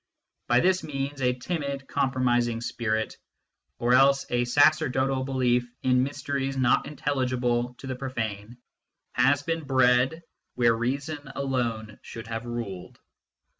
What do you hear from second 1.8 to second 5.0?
compromising spirit, or else a sacer